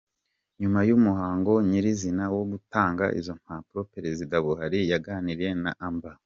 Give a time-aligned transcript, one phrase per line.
[0.61, 6.03] Nyuma y’umuhango nyir’izina wo gutanga izo mpapuro, Perezida Buhari yaganiriye na Amb.